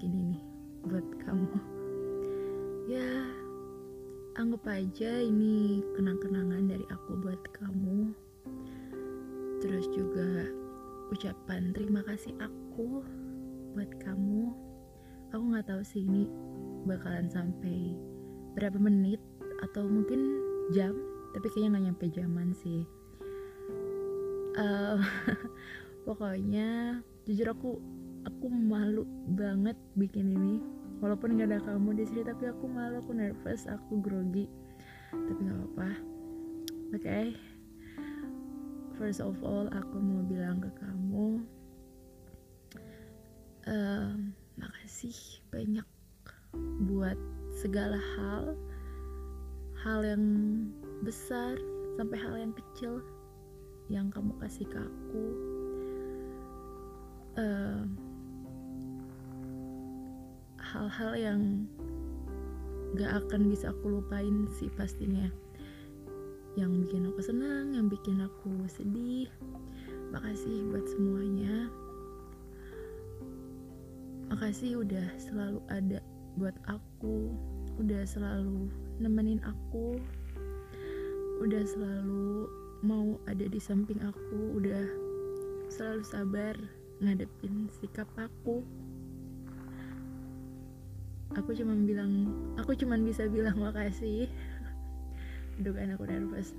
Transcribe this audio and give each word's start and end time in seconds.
ini 0.00 0.40
buat 0.84 1.04
kamu. 1.24 1.56
Ya 2.88 3.10
anggap 4.40 4.64
aja 4.72 5.20
ini 5.20 5.84
kenang-kenangan 5.96 6.64
dari 6.64 6.86
aku 6.88 7.20
buat 7.20 7.40
kamu. 7.52 8.16
Terus 9.60 9.86
juga 9.92 10.48
ucapan 11.12 11.76
terima 11.76 12.00
kasih 12.08 12.32
aku 12.40 13.04
buat 13.76 13.90
kamu. 14.00 14.50
Aku 15.30 15.42
nggak 15.52 15.68
tahu 15.68 15.82
sih 15.84 16.02
ini 16.02 16.26
bakalan 16.88 17.28
sampai 17.28 17.94
berapa 18.56 18.80
menit 18.80 19.20
atau 19.60 19.84
mungkin 19.86 20.40
jam 20.72 20.96
tapi 21.36 21.46
kayaknya 21.52 21.68
nggak 21.76 21.84
nyampe 21.86 22.06
jaman 22.10 22.48
sih. 22.56 22.82
Uh, 24.58 24.98
pokoknya 26.08 26.98
jujur 27.28 27.54
aku 27.54 27.78
aku 28.26 28.46
malu 28.50 29.04
banget 29.36 29.76
bikin 29.96 30.32
ini. 30.34 30.60
Walaupun 31.00 31.36
nggak 31.36 31.48
ada 31.48 31.60
kamu 31.64 31.96
di 31.96 32.04
sini 32.04 32.22
tapi 32.24 32.48
aku 32.48 32.68
malu 32.68 33.00
aku 33.00 33.16
nervous 33.16 33.64
aku 33.64 34.00
grogi. 34.04 34.48
Tapi 35.12 35.40
nggak 35.40 35.56
apa-apa. 35.56 35.90
Oke. 36.90 37.02
Okay. 37.04 37.26
first 39.00 39.24
of 39.24 39.32
all 39.40 39.64
aku 39.72 39.96
mau 39.96 40.20
bilang 40.28 40.60
ke 40.60 40.68
kamu 40.76 41.40
uh, 43.64 44.12
makasih 44.60 45.16
banyak 45.48 45.88
buat 46.84 47.16
segala 47.56 47.96
hal. 47.96 48.52
Hal 49.80 50.04
yang 50.04 50.24
besar 51.00 51.56
sampai 51.96 52.20
hal 52.20 52.36
yang 52.36 52.52
kecil 52.52 53.00
yang 53.88 54.12
kamu 54.12 54.36
kasih 54.36 54.68
ke 54.68 54.76
aku. 54.76 55.24
Hal 57.40 57.88
hal-hal 60.70 61.12
yang 61.18 61.40
gak 62.94 63.26
akan 63.26 63.50
bisa 63.50 63.74
aku 63.74 63.98
lupain 63.98 64.46
sih 64.54 64.70
pastinya. 64.78 65.26
Yang 66.54 66.86
bikin 66.86 67.10
aku 67.10 67.20
senang 67.22 67.74
yang 67.74 67.86
bikin 67.90 68.22
aku 68.22 68.66
sedih. 68.70 69.26
Makasih 70.14 70.66
buat 70.70 70.86
semuanya. 70.86 71.70
Makasih 74.30 74.82
udah 74.82 75.06
selalu 75.18 75.58
ada 75.70 75.98
buat 76.38 76.54
aku 76.70 77.34
udah 77.82 78.04
selalu 78.06 78.70
nemenin 79.00 79.40
aku 79.42 79.98
udah 81.40 81.64
selalu 81.64 82.46
mau 82.84 83.16
ada 83.24 83.48
di 83.48 83.56
samping 83.56 83.96
aku 84.04 84.60
udah 84.60 84.84
selalu 85.72 86.04
sabar 86.04 86.54
ngadepin 87.00 87.72
sikap 87.80 88.06
aku 88.20 88.60
aku 91.36 91.50
cuma 91.54 91.74
bilang 91.86 92.30
aku 92.56 92.72
cuma 92.78 92.98
bisa 92.98 93.26
bilang 93.26 93.58
makasih. 93.58 94.30
Aduh 95.60 95.74
kan 95.74 95.94
aku 95.94 96.04
nervous. 96.08 96.54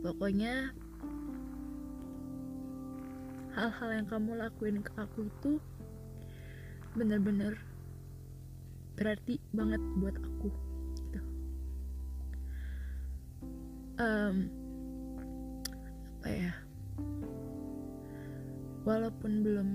Pokoknya 0.00 0.72
hal-hal 3.54 3.88
yang 3.92 4.06
kamu 4.08 4.40
lakuin 4.40 4.80
ke 4.80 4.92
aku 4.96 5.26
itu 5.28 5.52
bener-bener 6.96 7.54
berarti 8.98 9.38
banget 9.54 9.82
buat 9.98 10.16
aku 10.18 10.50
um, 14.00 14.36
apa 16.20 16.28
ya? 16.28 16.52
Walaupun 18.88 19.44
belum 19.44 19.68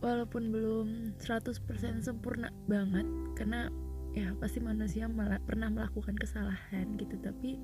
walaupun 0.00 0.48
belum 0.48 0.88
100% 1.20 1.60
sempurna 2.00 2.48
banget 2.64 3.04
karena 3.36 3.68
ya 4.16 4.34
pasti 4.40 4.58
manusia 4.58 5.06
malah 5.06 5.38
pernah 5.44 5.68
melakukan 5.68 6.16
kesalahan 6.16 6.96
gitu. 6.96 7.20
Tapi 7.20 7.60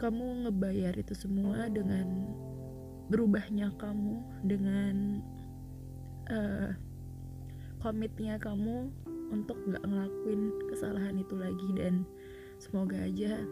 kamu 0.00 0.48
ngebayar 0.48 0.94
itu 0.96 1.14
semua 1.14 1.68
dengan 1.68 2.08
berubahnya 3.08 3.72
kamu 3.76 4.20
dengan 4.44 5.24
uh, 6.32 6.70
komitnya 7.80 8.40
kamu 8.40 8.88
untuk 9.28 9.60
nggak 9.68 9.84
ngelakuin 9.84 10.42
kesalahan 10.72 11.20
itu 11.20 11.36
lagi. 11.36 11.68
Dan 11.76 12.08
semoga 12.56 12.96
aja 12.96 13.44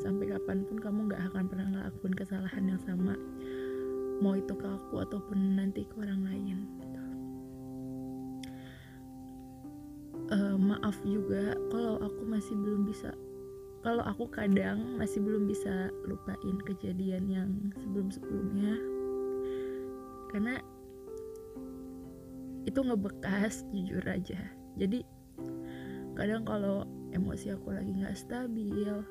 sampai 0.00 0.34
kapan 0.34 0.64
pun 0.66 0.80
kamu 0.80 0.98
nggak 1.12 1.22
akan 1.30 1.44
pernah 1.46 1.68
ngelakuin 1.68 2.14
kesalahan 2.16 2.64
yang 2.64 2.80
sama 2.82 3.14
mau 4.22 4.38
itu 4.38 4.54
ke 4.54 4.66
aku 4.70 5.02
ataupun 5.02 5.58
nanti 5.58 5.82
ke 5.82 5.94
orang 5.98 6.22
lain 6.22 6.58
uh, 10.30 10.56
maaf 10.56 10.96
juga 11.02 11.58
kalau 11.74 11.98
aku 11.98 12.22
masih 12.24 12.54
belum 12.54 12.86
bisa 12.86 13.10
kalau 13.82 14.06
aku 14.06 14.30
kadang 14.30 14.94
masih 14.94 15.18
belum 15.18 15.50
bisa 15.50 15.90
lupain 16.06 16.54
kejadian 16.62 17.26
yang 17.26 17.50
sebelum-sebelumnya. 17.82 18.78
Karena 20.30 20.54
itu 22.62 22.78
ngebekas 22.78 23.66
jujur 23.74 24.06
aja. 24.06 24.38
Jadi 24.78 25.02
kadang 26.14 26.46
kalau 26.46 26.86
emosi 27.10 27.58
aku 27.58 27.74
lagi 27.74 27.90
nggak 27.90 28.14
stabil 28.14 29.02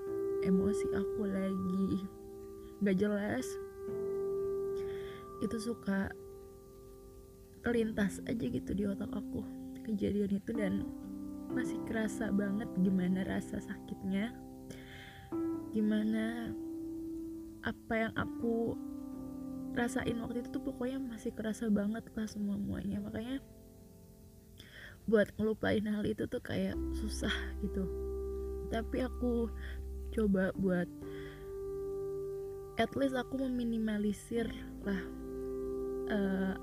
emosi 0.47 0.87
aku 0.95 1.27
lagi 1.27 2.07
nggak 2.79 2.97
jelas 2.97 3.45
itu 5.41 5.57
suka 5.57 6.13
kelintas 7.61 8.21
aja 8.25 8.45
gitu 8.45 8.71
di 8.73 8.85
otak 8.85 9.09
aku 9.11 9.41
kejadian 9.85 10.37
itu 10.37 10.51
dan 10.53 10.85
masih 11.51 11.77
kerasa 11.89 12.31
banget 12.31 12.69
gimana 12.79 13.25
rasa 13.27 13.59
sakitnya 13.59 14.31
gimana 15.75 16.53
apa 17.61 17.93
yang 17.93 18.13
aku 18.15 18.77
rasain 19.75 20.17
waktu 20.19 20.43
itu 20.45 20.49
tuh 20.53 20.63
pokoknya 20.63 20.99
masih 20.99 21.31
kerasa 21.35 21.67
banget 21.67 22.03
lah 22.15 22.27
semua 22.27 22.55
muanya 22.57 22.99
makanya 22.99 23.39
buat 25.09 25.33
ngelupain 25.37 25.85
hal 25.89 26.05
itu 26.05 26.29
tuh 26.29 26.41
kayak 26.43 26.77
susah 26.93 27.33
gitu. 27.65 27.83
Tapi 28.69 29.03
aku 29.03 29.49
coba 30.13 30.53
buat 30.55 30.87
at 32.77 32.91
least 32.95 33.17
aku 33.17 33.43
meminimalisir 33.47 34.47
lah 34.87 35.01
uh, 36.11 36.53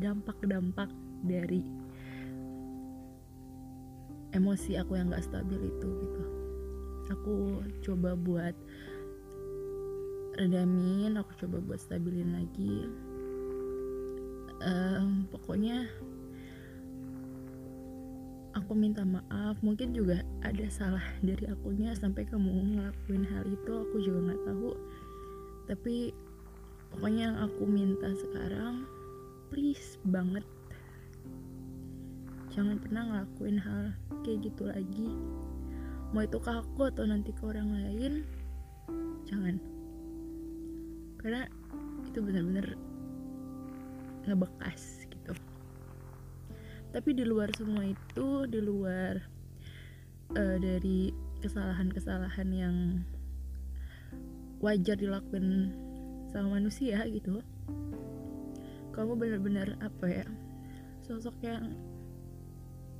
dampak-dampak 0.00 0.88
dari 1.22 1.62
emosi 4.32 4.80
aku 4.80 4.96
yang 4.96 5.12
gak 5.12 5.28
stabil 5.28 5.60
itu 5.60 5.88
gitu. 5.88 6.22
Aku 7.12 7.60
coba 7.84 8.16
buat 8.16 8.56
redamin 10.40 11.20
aku 11.20 11.44
coba 11.44 11.60
buat 11.60 11.80
stabilin 11.80 12.32
lagi. 12.32 12.88
Um, 14.62 15.26
pokoknya 15.28 15.90
aku 18.54 18.72
minta 18.78 19.02
maaf 19.02 19.58
mungkin 19.60 19.90
juga 19.92 20.22
ada 20.46 20.64
salah 20.70 21.02
dari 21.20 21.50
akunya 21.50 21.92
sampai 21.98 22.22
kamu 22.24 22.78
ngelakuin 22.78 23.26
hal 23.26 23.44
itu 23.44 23.72
aku 23.74 23.96
juga 24.00 24.32
nggak 24.32 24.42
tahu. 24.48 24.70
Tapi 25.68 25.96
pokoknya 26.92 27.32
yang 27.32 27.38
aku 27.40 27.62
minta 27.64 28.12
sekarang 28.14 28.84
please 29.52 30.00
banget. 30.08 30.44
Jangan 32.52 32.76
pernah 32.80 33.02
ngelakuin 33.08 33.58
hal 33.60 33.96
kayak 34.24 34.48
gitu 34.48 34.68
lagi. 34.68 35.08
Mau 36.12 36.24
itu 36.24 36.36
ke 36.36 36.52
aku 36.52 36.92
atau 36.92 37.04
nanti 37.08 37.32
ke 37.32 37.42
orang 37.44 37.72
lain 37.72 38.24
jangan. 39.28 39.56
Karena 41.20 41.48
itu 42.04 42.18
benar-benar 42.20 42.76
ngebekas 44.28 45.08
gitu. 45.08 45.32
Tapi 46.92 47.10
di 47.16 47.24
luar 47.24 47.48
semua 47.56 47.88
itu 47.88 48.44
di 48.48 48.60
luar 48.60 49.16
uh, 50.36 50.56
dari 50.60 51.12
kesalahan-kesalahan 51.40 52.48
yang 52.52 52.76
wajar 54.62 54.94
dilakukan 54.94 55.74
sama 56.32 56.56
manusia 56.56 57.04
gitu. 57.06 57.44
Kamu 58.96 59.16
benar-benar 59.20 59.76
apa 59.84 60.06
ya? 60.08 60.26
Sosok 61.04 61.36
yang 61.44 61.76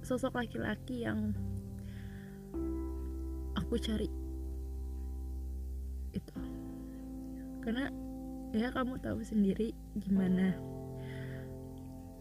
sosok 0.05 0.37
laki-laki 0.37 1.09
yang 1.09 1.33
aku 3.57 3.81
cari. 3.81 4.09
Itu 6.13 6.37
karena 7.65 7.89
ya 8.53 8.69
kamu 8.75 9.01
tahu 9.01 9.25
sendiri 9.25 9.73
gimana 9.97 10.53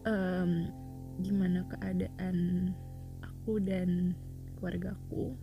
um, 0.06 0.70
gimana 1.20 1.66
keadaan 1.76 2.70
aku 3.20 3.58
dan 3.60 4.16
keluargaku 4.56 5.34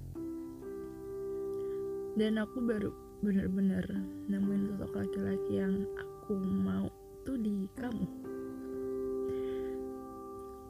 dan 2.16 2.40
aku 2.40 2.58
baru 2.64 2.92
bener-bener 3.20 3.84
nemuin 4.32 4.72
sosok 4.72 5.04
laki-laki 5.04 5.60
yang 5.60 5.84
aku 6.00 6.40
mau 6.40 6.88
tuh 7.28 7.36
di 7.36 7.68
kamu. 7.76 8.08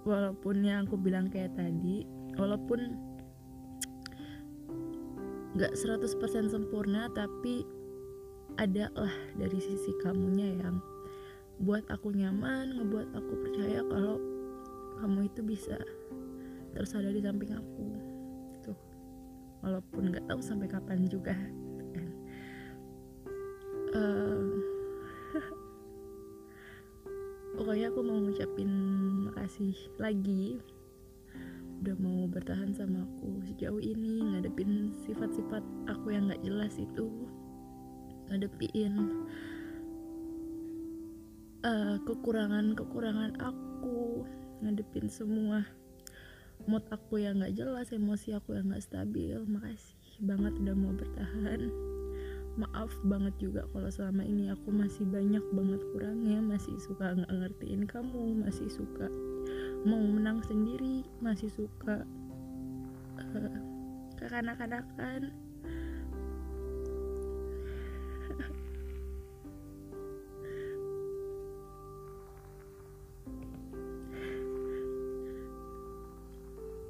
Walaupun 0.01 0.65
yang 0.65 0.89
aku 0.89 0.97
bilang 0.97 1.29
kayak 1.29 1.53
tadi 1.53 2.09
walaupun 2.33 2.97
gak 5.61 5.77
100% 5.77 6.09
sempurna 6.49 7.05
tapi 7.13 7.61
ada 8.57 8.89
lah 8.97 9.13
dari 9.37 9.59
sisi 9.61 9.93
kamunya 10.01 10.57
yang 10.57 10.81
buat 11.61 11.85
aku 11.91 12.15
nyaman 12.15 12.81
ngebuat 12.81 13.13
aku 13.13 13.33
percaya 13.45 13.83
kalau 13.85 14.17
kamu 14.97 15.29
itu 15.29 15.41
bisa 15.45 15.77
terus 16.73 16.97
ada 16.97 17.13
di 17.13 17.21
samping 17.21 17.53
aku. 17.53 17.87
Tuh 18.65 18.79
walaupun 19.61 20.09
nggak 20.09 20.25
tahu 20.25 20.41
sampai 20.41 20.65
kapan 20.65 21.05
juga 21.05 21.37
uh, 23.99 24.39
pokoknya 27.59 27.91
aku 27.91 27.99
mau 28.01 28.19
ngucapin 28.23 28.71
makasih 29.29 29.75
lagi. 29.99 30.63
Udah 31.79 31.95
mau 31.95 32.27
bertahan 32.27 32.75
sama 32.75 33.07
aku 33.07 33.39
sejauh 33.47 33.79
ini 33.79 34.19
ngadepin 34.35 34.91
sifat-sifat 35.07 35.63
aku 35.87 36.11
yang 36.11 36.27
nggak 36.27 36.43
jelas 36.43 36.75
itu. 36.75 37.07
Ngadepin 38.27 39.23
uh, 41.63 41.95
kekurangan-kekurangan 42.03 43.39
aku. 43.39 44.27
Ngadepin 44.59 45.07
semua 45.07 45.63
mood 46.67 46.83
aku 46.91 47.23
yang 47.23 47.39
nggak 47.39 47.55
jelas 47.55 47.95
emosi 47.95 48.35
aku 48.35 48.59
yang 48.59 48.75
nggak 48.75 48.83
stabil. 48.83 49.39
Makasih 49.47 50.19
banget 50.19 50.59
udah 50.59 50.75
mau 50.75 50.91
bertahan 50.91 51.71
maaf 52.59 52.91
banget 53.07 53.31
juga 53.39 53.63
kalau 53.71 53.87
selama 53.87 54.27
ini 54.27 54.51
aku 54.51 54.67
masih 54.75 55.07
banyak 55.07 55.43
banget 55.55 55.81
kurangnya 55.95 56.43
masih 56.43 56.75
suka 56.83 57.15
nggak 57.15 57.31
ngertiin 57.31 57.87
kamu 57.87 58.43
masih 58.43 58.67
suka 58.67 59.07
mau 59.87 60.03
menang 60.03 60.43
sendiri 60.43 61.07
masih 61.23 61.47
suka 61.47 62.03
uh, 63.15 63.59
kekanak-kanakan. 64.19 65.31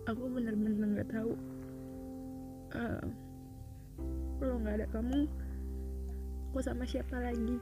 Aku 0.09 0.25
bener-bener 0.33 0.89
nggak 0.97 1.09
tahu 1.13 1.37
uh, 2.73 3.05
kalau 4.41 4.55
nggak 4.65 4.81
ada 4.81 4.87
kamu 4.89 5.29
aku 6.49 6.65
sama 6.65 6.81
siapa 6.81 7.13
lagi 7.21 7.61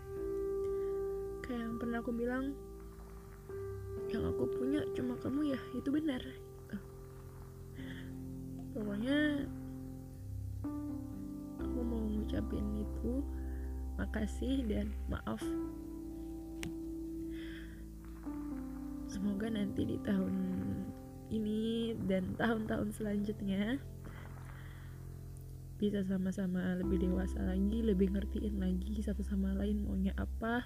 kayak 1.44 1.60
yang 1.60 1.76
pernah 1.76 2.00
aku 2.00 2.16
bilang 2.16 2.56
yang 4.08 4.24
aku 4.32 4.48
punya 4.48 4.80
cuma 4.96 5.20
kamu 5.20 5.52
ya 5.52 5.60
itu 5.76 5.92
benar 5.92 6.24
gitu. 6.24 6.78
pokoknya 8.72 9.44
aku 11.60 11.80
mau 11.84 12.00
ngucapin 12.00 12.64
itu 12.80 13.14
makasih 14.00 14.64
dan 14.72 14.88
maaf 15.12 15.44
semoga 19.12 19.52
nanti 19.52 19.84
di 19.84 20.00
tahun 20.00 20.32
ini 21.28 21.92
dan 22.08 22.40
tahun-tahun 22.40 22.96
selanjutnya 22.96 23.84
bisa 25.78 26.02
sama-sama 26.06 26.74
lebih 26.82 27.06
dewasa 27.06 27.38
lagi, 27.42 27.86
lebih 27.86 28.14
ngertiin 28.14 28.58
lagi 28.58 29.02
satu 29.02 29.22
sama 29.22 29.54
lain 29.54 29.86
maunya 29.86 30.14
apa 30.18 30.66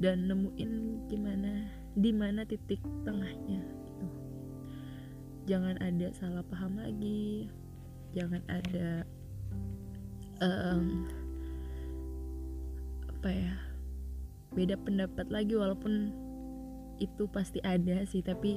dan 0.00 0.24
nemuin 0.26 1.04
gimana 1.12 1.68
di 1.92 2.10
mana 2.10 2.42
titik 2.48 2.80
tengahnya 3.04 3.60
gitu. 3.84 4.06
jangan 5.44 5.76
ada 5.84 6.08
salah 6.16 6.40
paham 6.48 6.80
lagi 6.80 7.52
jangan 8.16 8.40
ada 8.48 9.04
um, 10.40 11.04
apa 13.20 13.28
ya 13.28 13.54
beda 14.56 14.80
pendapat 14.80 15.28
lagi 15.28 15.54
walaupun 15.54 16.16
itu 16.96 17.28
pasti 17.28 17.60
ada 17.60 18.02
sih 18.08 18.24
tapi 18.24 18.56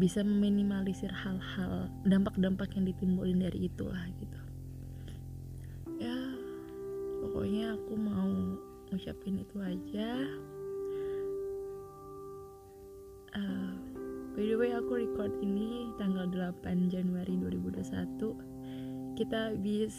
bisa 0.00 0.24
meminimalisir 0.24 1.12
hal-hal 1.12 1.92
dampak-dampak 2.08 2.72
yang 2.76 2.88
ditimbulin 2.88 3.44
dari 3.44 3.68
itulah 3.68 4.04
gitu. 4.16 4.40
Ya 6.00 6.16
pokoknya 7.22 7.76
aku 7.76 7.92
mau 7.96 8.30
ngucapin 8.88 9.44
itu 9.44 9.56
aja. 9.60 10.08
Uh, 13.32 13.72
by 14.36 14.44
the 14.44 14.56
way 14.56 14.72
aku 14.76 15.08
record 15.08 15.32
ini 15.40 15.88
tanggal 15.96 16.28
8 16.28 16.92
Januari 16.92 17.32
2021 17.40 19.16
kita 19.16 19.52
habis 19.52 19.94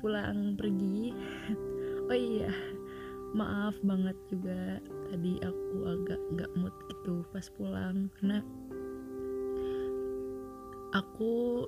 pulang 0.00 0.56
pergi. 0.56 1.12
Oh 2.04 2.12
iya 2.12 2.52
maaf 3.34 3.74
banget 3.82 4.14
juga 4.30 4.78
tadi 5.10 5.42
aku 5.42 5.76
agak 5.90 6.20
nggak 6.36 6.52
mood 6.54 6.74
gitu 6.86 7.26
pas 7.34 7.48
pulang 7.58 8.06
karena 8.14 8.38
aku 10.94 11.66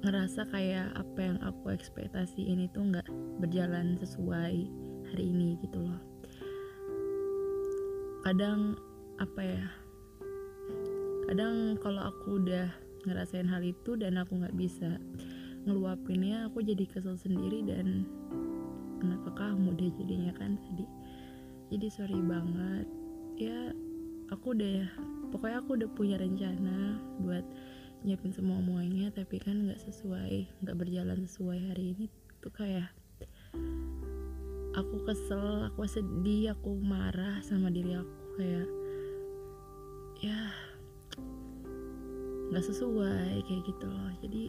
ngerasa 0.00 0.48
kayak 0.48 0.96
apa 0.96 1.20
yang 1.20 1.38
aku 1.44 1.76
ekspektasi 1.76 2.48
ini 2.48 2.64
tuh 2.72 2.88
nggak 2.88 3.08
berjalan 3.44 4.00
sesuai 4.00 4.56
hari 5.12 5.24
ini 5.28 5.60
gitu 5.60 5.76
loh. 5.84 6.00
Kadang 8.24 8.80
apa 9.20 9.40
ya 9.44 9.64
kadang 11.28 11.76
kalau 11.82 12.08
aku 12.08 12.40
udah 12.40 12.70
ngerasain 13.04 13.48
hal 13.48 13.60
itu 13.60 13.98
dan 13.98 14.16
aku 14.16 14.40
nggak 14.40 14.56
bisa 14.56 14.96
ngeluapinnya 15.66 16.46
aku 16.46 16.62
jadi 16.62 16.86
kesel 16.86 17.18
sendiri 17.18 17.66
dan 17.66 18.06
kenapa 19.02 19.34
kamu 19.36 19.76
deh 19.76 19.92
jadinya 20.00 20.32
kan 20.40 20.56
tadi. 20.56 20.86
Jadi 21.68 21.86
sorry 21.92 22.16
banget. 22.24 22.86
Ya 23.36 23.74
aku 24.32 24.56
udah 24.56 24.88
pokoknya 25.34 25.56
aku 25.60 25.70
udah 25.76 25.90
punya 25.92 26.16
rencana 26.16 26.96
buat 27.20 27.44
nyiapin 28.04 28.34
semua 28.34 28.58
semuanya 28.60 29.08
tapi 29.14 29.40
kan 29.40 29.70
nggak 29.70 29.80
sesuai 29.80 30.50
nggak 30.66 30.76
berjalan 30.76 31.24
sesuai 31.24 31.58
hari 31.72 31.94
ini 31.96 32.04
tuh 32.44 32.52
kayak 32.52 32.92
aku 34.76 34.96
kesel 35.08 35.72
aku 35.72 35.88
sedih 35.88 36.52
aku 36.52 36.76
marah 36.82 37.40
sama 37.40 37.72
diri 37.72 37.96
aku 37.96 38.16
kayak 38.36 38.68
ya 40.20 40.52
nggak 42.46 42.72
sesuai 42.72 43.42
kayak 43.42 43.62
gitu 43.66 43.86
loh. 43.90 44.10
Jadi 44.22 44.44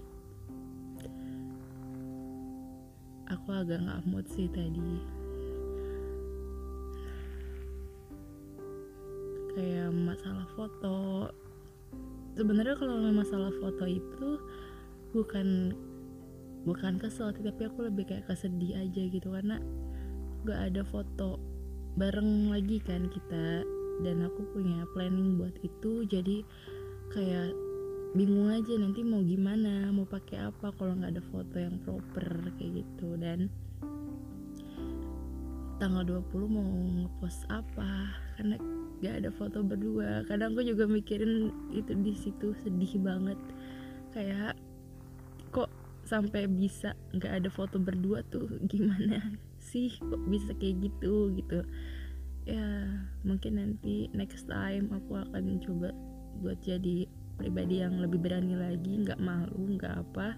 aku 3.28 3.48
agak 3.50 3.82
nggak 3.82 4.06
mood 4.06 4.26
sih 4.30 4.46
tadi. 4.54 5.02
Kayak 9.58 9.90
masalah 9.92 10.48
foto 10.54 11.28
sebenarnya 12.38 12.78
kalau 12.78 13.02
masalah 13.10 13.50
foto 13.58 13.90
itu 13.90 14.38
bukan 15.12 15.74
bukan 16.64 17.00
kesel 17.02 17.34
tapi 17.34 17.66
aku 17.66 17.90
lebih 17.90 18.06
kayak 18.06 18.30
kesedih 18.30 18.78
aja 18.78 19.02
gitu. 19.10 19.34
Karena 19.34 19.58
gak 20.46 20.72
ada 20.72 20.86
foto 20.86 21.42
bareng 21.98 22.54
lagi 22.54 22.78
kan 22.86 23.10
kita 23.10 23.66
dan 24.06 24.22
aku 24.22 24.46
punya 24.54 24.86
planning 24.94 25.42
buat 25.42 25.58
itu. 25.66 26.06
Jadi 26.06 26.46
kayak 27.10 27.58
bingung 28.14 28.54
aja 28.54 28.78
nanti 28.78 29.02
mau 29.02 29.20
gimana 29.26 29.90
mau 29.90 30.06
pakai 30.08 30.48
apa 30.48 30.72
kalau 30.78 30.96
nggak 30.96 31.18
ada 31.18 31.24
foto 31.34 31.58
yang 31.58 31.82
proper 31.82 32.54
kayak 32.62 32.86
gitu. 32.86 33.18
Dan 33.18 33.50
tanggal 35.78 36.02
20 36.02 36.50
mau 36.50 36.66
ngepost 36.98 37.46
apa 37.54 38.10
karena 38.34 38.58
gak 38.98 39.16
ada 39.22 39.30
foto 39.30 39.62
berdua. 39.62 40.26
Kadang 40.26 40.58
aku 40.58 40.66
juga 40.66 40.90
mikirin 40.90 41.54
itu 41.70 41.94
di 42.02 42.14
situ 42.18 42.58
sedih 42.66 42.98
banget. 42.98 43.38
Kayak 44.10 44.58
kok 45.54 45.70
sampai 46.02 46.50
bisa 46.50 46.98
nggak 47.14 47.34
ada 47.44 47.50
foto 47.54 47.78
berdua 47.78 48.26
tuh? 48.34 48.50
Gimana 48.72 49.22
sih 49.62 49.94
kok 50.02 50.22
bisa 50.26 50.58
kayak 50.58 50.90
gitu 50.90 51.30
gitu. 51.38 51.62
Ya 52.50 52.90
mungkin 53.22 53.62
nanti 53.62 54.10
next 54.18 54.50
time 54.50 54.90
aku 54.90 55.22
akan 55.22 55.62
coba 55.62 55.94
buat 56.42 56.58
jadi 56.66 57.06
pribadi 57.38 57.86
yang 57.86 58.02
lebih 58.02 58.18
berani 58.18 58.58
lagi 58.58 59.06
nggak 59.06 59.22
malu 59.22 59.78
nggak 59.78 59.94
apa. 59.94 60.34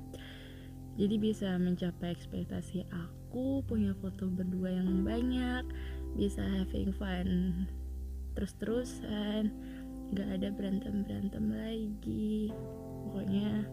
Jadi 0.99 1.15
bisa 1.15 1.55
mencapai 1.55 2.11
ekspektasi 2.11 2.83
aku 2.91 3.18
punya 3.65 3.93
foto 4.01 4.25
berdua 4.27 4.73
yang 4.81 5.05
banyak 5.05 5.65
bisa 6.17 6.41
having 6.41 6.89
fun 6.95 7.67
terus-terusan 8.33 9.53
nggak 10.09 10.29
ada 10.41 10.47
berantem 10.49 11.05
berantem 11.05 11.45
lagi. 11.53 12.49
Pokoknya 13.05 13.65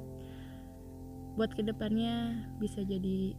buat 1.37 1.53
ke 1.53 1.65
depannya 1.65 2.45
bisa 2.61 2.85
jadi 2.85 3.33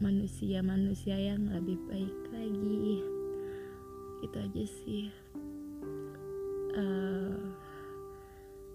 manusia-manusia 0.00 1.16
yang 1.16 1.48
lebih 1.52 1.76
baik 1.88 2.18
lagi. 2.32 3.04
Itu 4.24 4.36
aja 4.36 4.64
sih. 4.64 5.06
Uh, 6.72 7.52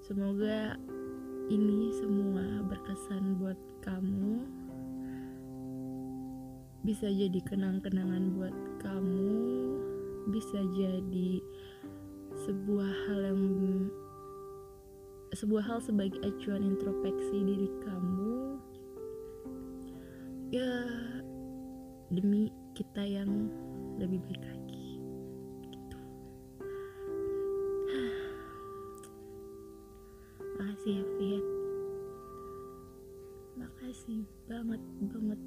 semoga 0.06 0.78
ini 1.50 1.90
semua 1.98 2.62
berkesan 2.70 3.42
buat 3.42 3.58
kamu 3.82 4.46
bisa 6.88 7.12
jadi 7.12 7.44
kenang-kenangan 7.44 8.32
buat 8.32 8.56
kamu. 8.80 9.44
Bisa 10.32 10.64
jadi 10.72 11.44
sebuah 12.48 13.12
hal 13.12 13.36
yang 13.36 13.44
sebuah 15.36 15.68
hal 15.68 15.84
sebagai 15.84 16.16
acuan 16.24 16.64
introspeksi 16.64 17.44
diri 17.44 17.68
kamu. 17.84 18.56
Ya 20.56 20.88
demi 22.08 22.56
kita 22.72 23.04
yang 23.04 23.52
lebih 24.00 24.24
baik 24.24 24.48
lagi. 24.48 25.04
Gitu. 25.68 26.00
Makasih 30.56 31.04
ya 31.04 31.06
Fiat 31.20 31.46
makasih 33.58 34.22
banget 34.46 34.78
banget 35.10 35.42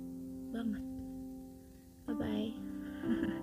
banget 0.50 1.00
Mm-hmm. 3.10 3.36